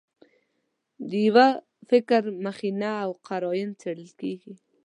د 1.09 1.11
یوه 1.27 1.47
تفکر 1.79 2.23
مخینه 2.45 2.91
او 3.03 3.11
قراین 3.27 3.69
څېړل 3.81 4.09
کېږي. 4.19 4.53